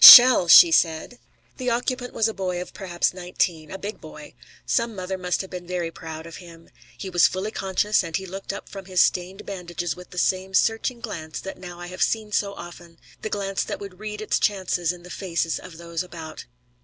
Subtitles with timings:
[0.03, 1.19] "Shell!" she said.
[1.57, 4.33] The occupant was a boy of perhaps nineteen a big boy.
[4.65, 6.71] Some mother must have been very proud of him.
[6.97, 10.55] He was fully conscious, and he looked up from his stained bandages with the same
[10.55, 14.39] searching glance that now I have seen so often the glance that would read its
[14.39, 16.45] chances in the faces of those about.